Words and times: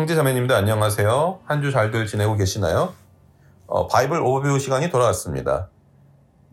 형제 0.00 0.14
자매님들 0.14 0.56
안녕하세요. 0.56 1.40
한 1.44 1.60
주 1.60 1.70
잘들 1.70 2.06
지내고 2.06 2.34
계시나요? 2.36 2.94
어, 3.66 3.86
Bible 3.86 4.22
overview 4.22 4.58
시간이 4.58 4.88
돌아왔습니다. 4.88 5.68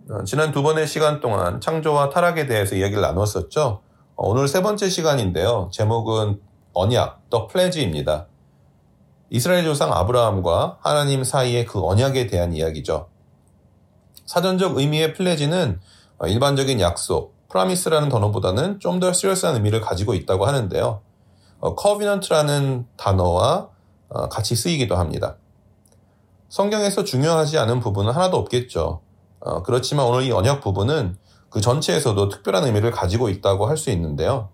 어, 0.10 0.24
지난 0.26 0.52
두 0.52 0.64
번의 0.64 0.86
시간 0.86 1.22
동안 1.22 1.62
창조와 1.62 2.10
타락에 2.10 2.46
대해서 2.46 2.76
이야기를 2.76 3.02
나눴었죠. 3.02 3.80
어, 4.16 4.28
오늘 4.30 4.50
세 4.50 4.62
번째 4.62 4.90
시간인데요. 4.90 5.70
제목은 5.72 6.42
언약, 6.74 7.30
The 7.30 7.48
Pledge입니다. 7.48 8.28
이스라엘 9.30 9.64
조상 9.64 9.94
아브라함과 9.94 10.80
하나님 10.82 11.24
사이의 11.24 11.66
그 11.68 11.82
언약에 11.82 12.28
대한 12.28 12.52
이야기죠. 12.52 13.08
사전적 14.26 14.78
의미의 14.78 15.14
pledge는 15.14 15.80
어, 16.18 16.28
일반적인 16.28 16.82
약속, 16.82 17.34
promise라는 17.48 18.10
단어보다는 18.10 18.82
좀 18.82 19.00
더 19.00 19.14
serious한 19.14 19.56
의미를 19.56 19.80
가지고 19.80 20.16
있다고 20.16 20.46
하는데요. 20.46 21.00
어, 21.60 21.76
커비넌트라는 21.76 22.86
단어와 22.98 23.70
어, 24.10 24.30
같이 24.30 24.56
쓰이기도 24.56 24.96
합니다. 24.96 25.38
성경에서 26.50 27.04
중요하지 27.04 27.58
않은 27.58 27.80
부분은 27.80 28.14
하나도 28.14 28.38
없겠죠. 28.38 29.02
어, 29.40 29.64
그렇지만 29.64 30.06
오늘 30.06 30.24
이 30.24 30.32
언약 30.32 30.62
부분은 30.62 31.18
그 31.50 31.62
전체에서도 31.62 32.30
특별한 32.30 32.66
의미를 32.66 32.92
가지고 32.92 33.30
있다고 33.30 33.68
할 33.68 33.78
수 33.78 33.90
있는데요. 33.92 34.50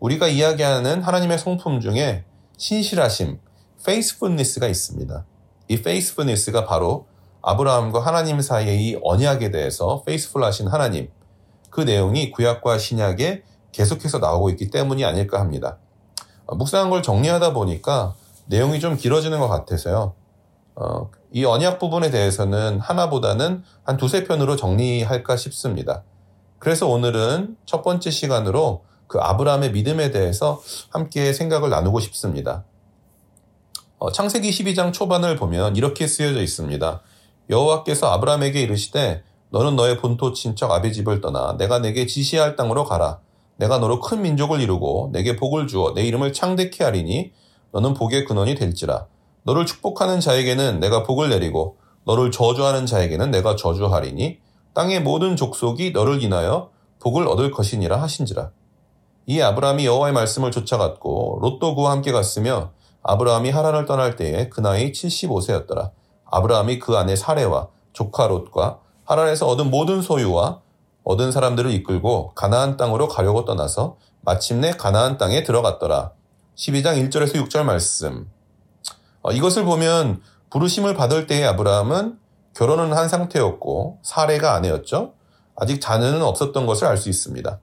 우리가 0.00 0.28
이야기하는 0.28 1.02
하나님의 1.02 1.38
성품 1.38 1.80
중에 1.80 2.24
신실하심, 2.58 3.38
faithfulness가 3.80 4.68
있습니다. 4.68 5.24
이 5.68 5.74
faithfulness가 5.74 6.66
바로 6.66 7.06
아브라함과 7.42 8.00
하나님 8.00 8.40
사이의 8.40 8.82
이 8.82 8.98
언약에 9.02 9.50
대해서 9.50 10.02
faithful 10.06 10.46
하신 10.46 10.68
하나님, 10.68 11.10
그 11.70 11.80
내용이 11.80 12.30
구약과 12.30 12.78
신약에 12.78 13.42
계속해서 13.72 14.18
나오고 14.18 14.50
있기 14.50 14.70
때문이 14.70 15.04
아닐까 15.04 15.40
합니다. 15.40 15.78
어, 16.46 16.56
묵상한 16.56 16.90
걸 16.90 17.02
정리하다 17.02 17.52
보니까 17.52 18.14
내용이 18.46 18.80
좀 18.80 18.96
길어지는 18.96 19.40
것 19.40 19.48
같아서요. 19.48 20.14
어, 20.76 21.10
이 21.32 21.44
언약 21.44 21.78
부분에 21.78 22.10
대해서는 22.10 22.80
하나보다는 22.80 23.62
한 23.84 23.96
두세 23.96 24.24
편으로 24.24 24.56
정리할까 24.56 25.36
싶습니다. 25.36 26.02
그래서 26.58 26.88
오늘은 26.88 27.56
첫 27.66 27.82
번째 27.82 28.10
시간으로 28.10 28.84
그 29.06 29.18
아브라함의 29.18 29.72
믿음에 29.72 30.10
대해서 30.10 30.62
함께 30.90 31.32
생각을 31.32 31.70
나누고 31.70 32.00
싶습니다. 32.00 32.64
어, 33.98 34.10
창세기 34.10 34.50
12장 34.50 34.92
초반을 34.92 35.36
보면 35.36 35.76
이렇게 35.76 36.06
쓰여져 36.06 36.42
있습니다. 36.42 37.00
여호와께서 37.50 38.10
아브라함에게 38.12 38.60
이르시되 38.60 39.22
너는 39.50 39.76
너의 39.76 39.98
본토 39.98 40.32
친척 40.32 40.72
아비 40.72 40.92
집을 40.92 41.20
떠나 41.20 41.56
내가 41.56 41.78
내게 41.78 42.06
지시할 42.06 42.56
땅으로 42.56 42.84
가라. 42.84 43.20
내가 43.56 43.78
너로 43.78 44.00
큰 44.00 44.22
민족을 44.22 44.60
이루고 44.60 45.10
내게 45.12 45.36
복을 45.36 45.66
주어 45.66 45.94
내 45.94 46.02
이름을 46.02 46.32
창대케 46.32 46.82
하리니 46.84 47.32
너는 47.72 47.94
복의 47.94 48.24
근원이 48.24 48.54
될지라. 48.54 49.06
너를 49.44 49.66
축복하는 49.66 50.20
자에게는 50.20 50.80
내가 50.80 51.02
복을 51.02 51.28
내리고 51.30 51.76
너를 52.04 52.30
저주하는 52.30 52.86
자에게는 52.86 53.30
내가 53.30 53.56
저주하리니 53.56 54.38
땅의 54.74 55.02
모든 55.02 55.36
족속이 55.36 55.92
너를 55.92 56.22
인하여 56.22 56.70
복을 57.00 57.28
얻을 57.28 57.50
것이니라 57.50 58.00
하신지라. 58.02 58.50
이 59.26 59.40
아브라함이 59.40 59.86
여호와의 59.86 60.12
말씀을 60.12 60.50
쫓아갔고 60.50 61.38
롯도 61.40 61.74
그와 61.74 61.92
함께 61.92 62.12
갔으며 62.12 62.72
아브라함이 63.02 63.50
하란을 63.50 63.84
떠날 63.86 64.16
때에 64.16 64.48
그 64.48 64.60
나이 64.60 64.92
75세였더라. 64.92 65.90
아브라함이 66.26 66.78
그 66.78 66.96
안에 66.96 67.16
사례와 67.16 67.68
조카 67.92 68.26
롯과 68.26 68.80
하란에서 69.04 69.46
얻은 69.46 69.70
모든 69.70 70.02
소유와 70.02 70.60
얻은 71.04 71.32
사람들을 71.32 71.70
이끌고 71.70 72.32
가나안 72.34 72.76
땅으로 72.76 73.08
가려고 73.08 73.44
떠나서 73.44 73.96
마침내 74.22 74.72
가나안 74.72 75.18
땅에 75.18 75.42
들어갔더라. 75.42 76.12
12장 76.56 77.08
1절에서 77.08 77.34
6절 77.46 77.64
말씀. 77.64 78.30
어, 79.22 79.32
이것을 79.32 79.64
보면 79.64 80.22
부르심을 80.50 80.94
받을 80.94 81.26
때의 81.26 81.46
아브라함은 81.46 82.18
결혼은 82.54 82.92
한 82.92 83.08
상태였고 83.08 83.98
사례가 84.02 84.54
아내였죠. 84.54 85.14
아직 85.56 85.80
자녀는 85.80 86.22
없었던 86.22 86.66
것을 86.66 86.86
알 86.86 86.96
수 86.96 87.08
있습니다. 87.08 87.58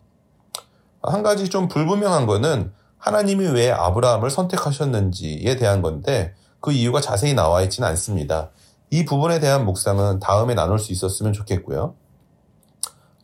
한 1.03 1.23
가지 1.23 1.49
좀 1.49 1.67
불분명한 1.67 2.25
것은 2.27 2.71
하나님이 2.97 3.47
왜 3.47 3.71
아브라함을 3.71 4.29
선택하셨는지에 4.29 5.55
대한 5.55 5.81
건데 5.81 6.35
그 6.59 6.71
이유가 6.71 7.01
자세히 7.01 7.33
나와 7.33 7.63
있지는 7.63 7.89
않습니다. 7.89 8.51
이 8.91 9.05
부분에 9.05 9.39
대한 9.39 9.65
묵상은 9.65 10.19
다음에 10.19 10.53
나눌 10.53 10.77
수 10.77 10.91
있었으면 10.91 11.33
좋겠고요. 11.33 11.95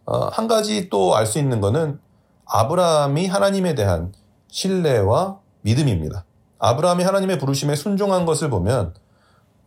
어, 0.07 0.29
한 0.31 0.47
가지 0.47 0.89
또 0.89 1.15
알 1.15 1.25
수 1.25 1.37
있는 1.37 1.59
것은 1.61 1.99
아브라함이 2.45 3.27
하나님에 3.27 3.75
대한 3.75 4.13
신뢰와 4.47 5.39
믿음입니다. 5.61 6.23
아브라함이 6.59 7.03
하나님의 7.03 7.37
부르심에 7.39 7.75
순종한 7.75 8.25
것을 8.25 8.49
보면 8.49 8.95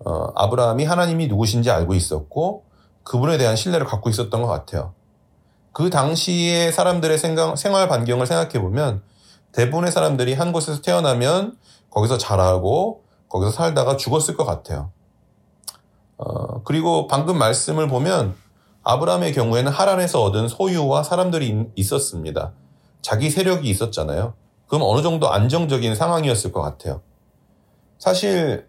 어, 0.05 0.33
아브라함이 0.35 0.85
하나님이 0.87 1.29
누구신지 1.29 1.71
알고 1.71 1.95
있었고 1.95 2.65
그분에 3.05 3.37
대한 3.37 3.55
신뢰를 3.55 3.87
갖고 3.87 4.09
있었던 4.09 4.41
것 4.41 4.49
같아요. 4.49 4.95
그 5.73 5.91
당시의 5.91 6.73
사람들의 6.73 7.19
생각, 7.19 7.57
생활 7.59 7.87
반경을 7.87 8.27
생각해 8.27 8.61
보면 8.61 9.03
대부분의 9.53 9.93
사람들이 9.93 10.33
한 10.35 10.53
곳에서 10.53 10.81
태어나면 10.81 11.59
거기서 11.91 12.17
자라고 12.17 13.05
거기서 13.29 13.51
살다가 13.51 13.97
죽었을 13.99 14.37
것 14.37 14.45
같아요. 14.47 14.91
어, 16.17 16.63
그리고 16.65 17.07
방금 17.09 17.37
말씀을 17.39 17.89
보면 17.89 18.35
아브라함의 18.83 19.33
경우에는 19.33 19.71
하란에서 19.71 20.23
얻은 20.23 20.49
소유와 20.49 21.03
사람들이 21.03 21.71
있었습니다. 21.75 22.53
자기 23.03 23.31
세력이 23.31 23.69
있었잖아요. 23.69 24.35
그럼 24.67 24.83
어느 24.85 25.03
정도 25.03 25.31
안정적인 25.31 25.95
상황이었을 25.95 26.53
것 26.53 26.63
같아요. 26.63 27.03
사실 27.99 28.69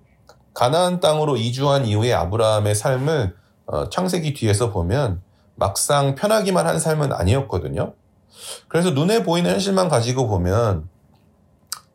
가나안 0.53 0.99
땅으로 0.99 1.37
이주한 1.37 1.85
이후에 1.85 2.13
아브라함의 2.13 2.75
삶을 2.75 3.35
어, 3.67 3.89
창세기 3.89 4.33
뒤에서 4.33 4.71
보면 4.71 5.21
막상 5.55 6.15
편하기만 6.15 6.67
한 6.67 6.79
삶은 6.79 7.13
아니었거든요. 7.13 7.93
그래서 8.67 8.91
눈에 8.91 9.23
보이는 9.23 9.49
현실만 9.51 9.87
가지고 9.89 10.27
보면 10.27 10.89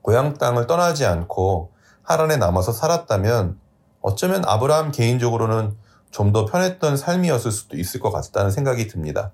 고향 0.01 0.35
땅을 0.35 0.67
떠나지 0.67 1.05
않고 1.05 1.73
하란에 2.03 2.37
남아서 2.37 2.73
살았다면 2.73 3.59
어쩌면 4.01 4.45
아브라함 4.47 4.93
개인적으로는 4.93 5.77
좀 6.11 6.33
더 6.33 6.47
편했던 6.47 6.97
삶이었을 6.97 7.51
수도 7.51 7.77
있을 7.77 8.01
것 8.01 8.11
같다는 8.11 8.51
생각이 8.51 8.89
듭니다. 8.89 9.33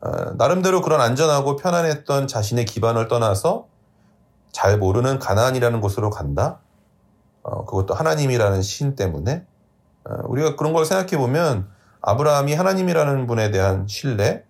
어, 0.00 0.34
나름대로 0.36 0.82
그런 0.82 1.00
안전하고 1.00 1.56
편안했던 1.56 2.28
자신의 2.28 2.64
기반을 2.66 3.08
떠나서 3.08 3.66
잘 4.52 4.78
모르는 4.78 5.18
가나안이라는 5.18 5.80
곳으로 5.80 6.10
간다. 6.10 6.60
어, 7.42 7.64
그것도 7.64 7.94
하나님이라는 7.94 8.62
신 8.62 8.94
때문에 8.94 9.44
어, 10.04 10.14
우리가 10.24 10.56
그런 10.56 10.72
걸 10.72 10.84
생각해 10.84 11.16
보면 11.16 11.68
아브라함이 12.02 12.54
하나님이라는 12.54 13.26
분에 13.26 13.50
대한 13.50 13.86
신뢰 13.88 14.44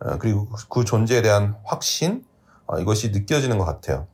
어, 0.00 0.18
그리고 0.18 0.48
그 0.70 0.84
존재에 0.84 1.22
대한 1.22 1.56
확신 1.64 2.24
어, 2.66 2.78
이것이 2.78 3.10
느껴지는 3.10 3.58
것 3.58 3.64
같아요. 3.64 4.06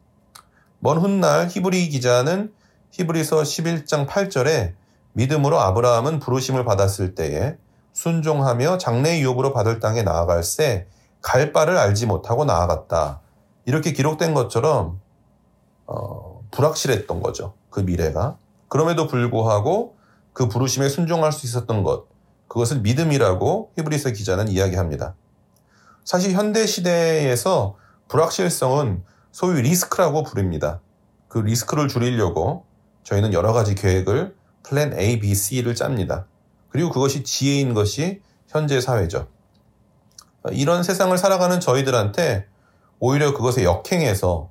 먼 0.78 0.98
훗날 0.98 1.46
히브리 1.48 1.90
기자는 1.90 2.52
히브리서 2.92 3.42
11장 3.42 4.06
8절에 4.08 4.74
믿음으로 5.12 5.58
아브라함은 5.60 6.20
부르심을 6.20 6.64
받았을 6.64 7.14
때에 7.14 7.56
순종하며 7.92 8.78
장래 8.78 9.20
유업으로 9.20 9.52
받을 9.52 9.80
땅에 9.80 10.02
나아갈새 10.02 10.86
갈 11.20 11.52
바를 11.52 11.76
알지 11.76 12.06
못하고 12.06 12.44
나아갔다. 12.44 13.20
이렇게 13.66 13.92
기록된 13.92 14.34
것처럼 14.34 15.00
어, 15.86 16.40
불확실했던 16.50 17.20
거죠. 17.20 17.54
그 17.68 17.80
미래가. 17.80 18.36
그럼에도 18.68 19.06
불구하고 19.06 19.96
그 20.32 20.48
부르심에 20.48 20.88
순종할 20.88 21.32
수 21.32 21.46
있었던 21.46 21.82
것, 21.82 22.06
그것을 22.48 22.80
믿음이라고 22.80 23.72
히브리서 23.76 24.10
기자는 24.10 24.48
이야기합니다. 24.48 25.14
사실 26.04 26.32
현대 26.32 26.66
시대에서 26.66 27.76
불확실성은 28.08 29.04
소위 29.32 29.62
리스크라고 29.62 30.22
부릅니다. 30.22 30.80
그 31.28 31.38
리스크를 31.38 31.88
줄이려고 31.88 32.64
저희는 33.04 33.32
여러 33.32 33.52
가지 33.52 33.74
계획을 33.74 34.34
플랜 34.70 34.96
A, 34.96 35.18
B, 35.18 35.34
C를 35.34 35.74
짭니다. 35.74 36.26
그리고 36.68 36.90
그것이 36.90 37.24
지혜인 37.24 37.74
것이 37.74 38.22
현재 38.46 38.80
사회죠. 38.80 39.26
이런 40.52 40.84
세상을 40.84 41.16
살아가는 41.18 41.58
저희들한테 41.58 42.46
오히려 43.00 43.34
그것에 43.34 43.64
역행해서 43.64 44.48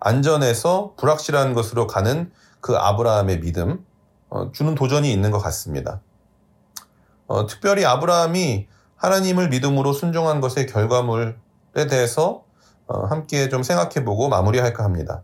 안전해서 0.00 0.94
불확실한 0.98 1.54
것으로 1.54 1.86
가는 1.86 2.32
그 2.60 2.76
아브라함의 2.76 3.40
믿음 3.40 3.86
어, 4.28 4.50
주는 4.50 4.74
도전이 4.74 5.10
있는 5.12 5.30
것 5.30 5.38
같습니다. 5.38 6.00
어, 7.28 7.46
특별히 7.46 7.84
아브라함이 7.84 8.66
하나님을 8.96 9.50
믿음으로 9.50 9.92
순종한 9.92 10.40
것의 10.40 10.66
결과물에 10.66 11.36
대해서 11.88 12.42
어, 12.88 13.06
함께 13.06 13.48
좀 13.48 13.62
생각해 13.62 14.04
보고 14.04 14.28
마무리할까 14.28 14.82
합니다. 14.82 15.22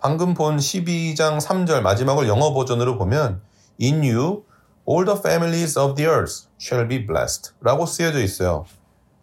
방금 0.00 0.34
본 0.34 0.56
12장 0.56 1.40
3절 1.40 1.82
마지막을 1.82 2.28
영어 2.28 2.52
버전으로 2.54 2.96
보면 2.98 3.42
In 3.80 3.96
you 4.02 4.44
all 4.88 5.04
the 5.04 5.18
families 5.18 5.78
of 5.78 5.94
the 5.94 6.10
earth 6.10 6.48
shall 6.60 6.88
be 6.88 7.06
blessed 7.06 7.52
라고 7.60 7.86
쓰여져 7.86 8.20
있어요. 8.20 8.64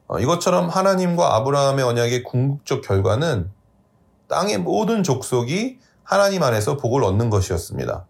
어, 0.07 0.19
이것처럼 0.19 0.69
하나님과 0.69 1.35
아브라함의 1.35 1.83
언약의 1.83 2.23
궁극적 2.23 2.81
결과는 2.81 3.51
땅의 4.29 4.59
모든 4.59 5.03
족속이 5.03 5.79
하나님 6.03 6.43
안에서 6.43 6.77
복을 6.77 7.03
얻는 7.03 7.29
것이었습니다. 7.29 8.05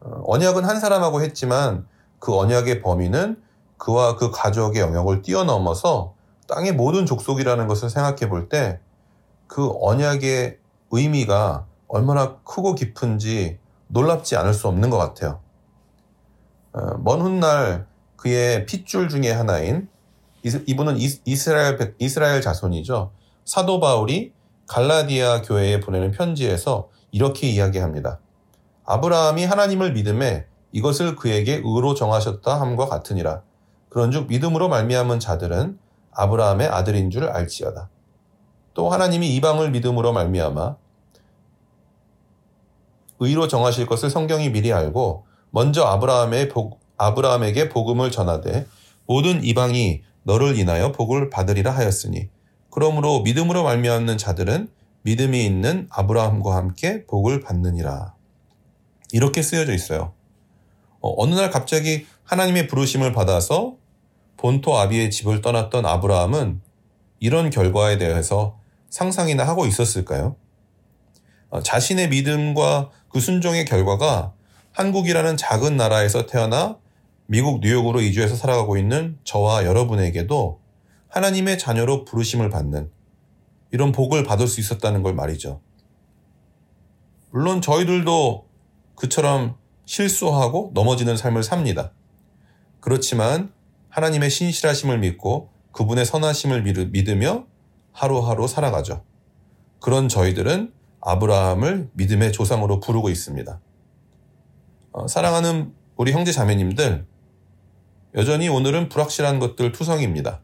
어, 0.00 0.22
언약은 0.26 0.64
한 0.64 0.80
사람하고 0.80 1.22
했지만 1.22 1.86
그 2.18 2.36
언약의 2.36 2.80
범위는 2.82 3.42
그와 3.76 4.16
그 4.16 4.30
가족의 4.30 4.80
영역을 4.80 5.22
뛰어넘어서 5.22 6.14
땅의 6.48 6.72
모든 6.72 7.06
족속이라는 7.06 7.66
것을 7.68 7.90
생각해 7.90 8.28
볼 8.28 8.48
때 8.48 8.80
그 9.46 9.70
언약의 9.80 10.58
의미가 10.96 11.66
얼마나 11.88 12.36
크고 12.38 12.74
깊은지 12.74 13.58
놀랍지 13.88 14.36
않을 14.36 14.54
수 14.54 14.68
없는 14.68 14.90
것 14.90 14.98
같아요. 14.98 15.40
어, 16.72 16.96
먼 16.98 17.20
훗날 17.20 17.86
그의 18.16 18.66
핏줄 18.66 19.08
중에 19.08 19.30
하나인 19.30 19.88
이분은 20.44 20.96
이스라엘 21.24 21.94
이스라엘 21.98 22.40
자손이죠. 22.40 23.12
사도 23.44 23.80
바울이 23.80 24.32
갈라디아 24.66 25.42
교회에 25.42 25.80
보내는 25.80 26.10
편지에서 26.10 26.88
이렇게 27.12 27.48
이야기합니다. 27.48 28.20
아브라함이 28.84 29.44
하나님을 29.44 29.92
믿음에 29.92 30.46
이것을 30.72 31.16
그에게 31.16 31.62
의로 31.64 31.94
정하셨다 31.94 32.60
함과 32.60 32.86
같으니라. 32.86 33.42
그런즉 33.88 34.26
믿음으로 34.28 34.68
말미암은 34.68 35.20
자들은 35.20 35.78
아브라함의 36.12 36.68
아들인 36.68 37.10
줄 37.10 37.24
알지어다. 37.24 37.88
또 38.74 38.90
하나님이 38.90 39.34
이방을 39.36 39.70
믿음으로 39.70 40.12
말미암아 40.12 40.76
의로 43.20 43.48
정하실 43.48 43.86
것을 43.86 44.10
성경이 44.10 44.50
미리 44.50 44.72
알고 44.72 45.26
먼저 45.50 45.84
아브라함의 45.84 46.48
복, 46.48 46.80
아브라함에게 46.96 47.68
복음을 47.68 48.10
전하되 48.10 48.66
모든 49.06 49.44
이방이 49.44 50.02
너를 50.24 50.58
인하여 50.58 50.92
복을 50.92 51.30
받으리라 51.30 51.70
하였으니 51.70 52.28
그러므로 52.70 53.20
믿음으로 53.20 53.62
말미암는 53.62 54.18
자들은 54.18 54.68
믿음이 55.02 55.44
있는 55.44 55.86
아브라함과 55.90 56.56
함께 56.56 57.04
복을 57.06 57.40
받느니라. 57.40 58.14
이렇게 59.12 59.42
쓰여져 59.42 59.72
있어요. 59.74 60.12
어, 61.00 61.26
느 61.26 61.34
날 61.36 61.50
갑자기 61.50 62.06
하나님의 62.24 62.66
부르심을 62.68 63.12
받아서 63.12 63.76
본토 64.38 64.76
아비의 64.78 65.10
집을 65.10 65.42
떠났던 65.42 65.84
아브라함은 65.84 66.62
이런 67.20 67.50
결과에 67.50 67.98
대해서 67.98 68.58
상상이나 68.90 69.46
하고 69.46 69.66
있었을까요? 69.66 70.36
어, 71.54 71.62
자신의 71.62 72.08
믿음과 72.08 72.90
그 73.08 73.20
순종의 73.20 73.64
결과가 73.64 74.32
한국이라는 74.72 75.36
작은 75.36 75.76
나라에서 75.76 76.26
태어나 76.26 76.78
미국 77.26 77.60
뉴욕으로 77.60 78.00
이주해서 78.00 78.34
살아가고 78.34 78.76
있는 78.76 79.20
저와 79.22 79.64
여러분에게도 79.64 80.60
하나님의 81.10 81.60
자녀로 81.60 82.06
부르심을 82.06 82.50
받는 82.50 82.90
이런 83.70 83.92
복을 83.92 84.24
받을 84.24 84.48
수 84.48 84.58
있었다는 84.58 85.04
걸 85.04 85.14
말이죠. 85.14 85.60
물론 87.30 87.62
저희들도 87.62 88.48
그처럼 88.96 89.54
실수하고 89.86 90.72
넘어지는 90.74 91.16
삶을 91.16 91.44
삽니다. 91.44 91.92
그렇지만 92.80 93.52
하나님의 93.90 94.28
신실하심을 94.28 94.98
믿고 94.98 95.50
그분의 95.70 96.04
선하심을 96.04 96.62
믿으며 96.90 97.46
하루하루 97.92 98.48
살아가죠. 98.48 99.04
그런 99.78 100.08
저희들은 100.08 100.72
아브라함을 101.06 101.90
믿음의 101.92 102.32
조상으로 102.32 102.80
부르고 102.80 103.10
있습니다. 103.10 103.60
어, 104.92 105.06
사랑하는 105.06 105.74
우리 105.96 106.12
형제 106.12 106.32
자매님들, 106.32 107.06
여전히 108.14 108.48
오늘은 108.48 108.88
불확실한 108.88 109.38
것들 109.38 109.72
투성입니다. 109.72 110.40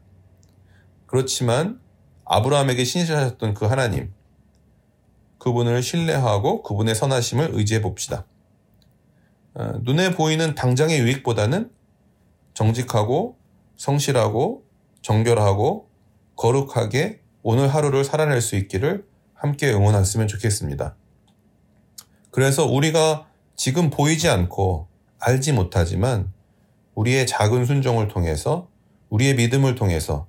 그렇지만 1.07 1.81
아브라함에게 2.25 2.83
신실하셨던 2.83 3.55
그 3.55 3.65
하나님, 3.65 4.13
그분을 5.39 5.81
신뢰하고 5.81 6.61
그분의 6.61 6.93
선하심을 6.93 7.49
의지해 7.53 7.81
봅시다. 7.81 8.25
어, 9.55 9.79
눈에 9.81 10.11
보이는 10.11 10.53
당장의 10.53 10.99
유익보다는 10.99 11.71
정직하고 12.53 13.39
성실하고 13.77 14.63
정결하고 15.01 15.89
거룩하게 16.35 17.21
오늘 17.41 17.67
하루를 17.67 18.03
살아낼 18.03 18.41
수 18.41 18.55
있기를 18.55 19.09
함께 19.41 19.73
응원했으면 19.73 20.27
좋겠습니다. 20.27 20.95
그래서 22.29 22.63
우리가 22.65 23.25
지금 23.55 23.89
보이지 23.89 24.29
않고 24.29 24.87
알지 25.17 25.53
못하지만 25.53 26.31
우리의 26.93 27.25
작은 27.25 27.65
순종을 27.65 28.07
통해서 28.07 28.69
우리의 29.09 29.33
믿음을 29.35 29.73
통해서 29.73 30.27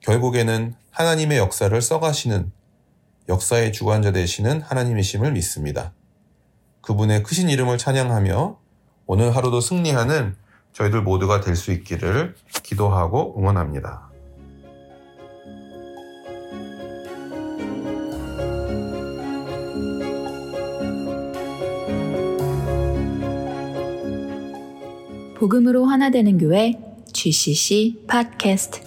결국에는 0.00 0.74
하나님의 0.92 1.38
역사를 1.38 1.82
써가시는 1.82 2.52
역사의 3.28 3.72
주관자 3.72 4.12
되시는 4.12 4.60
하나님이심을 4.62 5.32
믿습니다. 5.32 5.92
그분의 6.80 7.24
크신 7.24 7.48
이름을 7.48 7.76
찬양하며 7.76 8.58
오늘 9.06 9.34
하루도 9.34 9.60
승리하는 9.60 10.36
저희들 10.72 11.02
모두가 11.02 11.40
될 11.40 11.56
수 11.56 11.72
있기를 11.72 12.36
기도하고 12.62 13.34
응원합니다. 13.36 14.13
복음으로 25.44 25.84
하나 25.84 26.08
되는 26.08 26.38
교회 26.38 26.72
GCC 27.12 28.04
팟캐스트 28.06 28.83